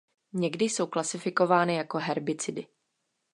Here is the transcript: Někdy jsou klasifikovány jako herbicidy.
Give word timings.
Někdy 0.33 0.65
jsou 0.65 0.87
klasifikovány 0.87 1.75
jako 1.75 1.97
herbicidy. 1.97 2.67